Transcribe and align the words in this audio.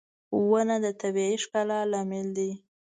•ونه 0.49 0.75
د 0.83 0.87
طبيعي 1.01 1.35
ښکلا 1.43 1.79
لامل 1.91 2.27
دی. 2.37 2.51